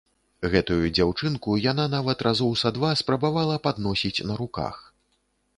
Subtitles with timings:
[0.53, 4.75] Гэтую дзяўчынку яна нават разоў са два спрабавала падносіць на руках.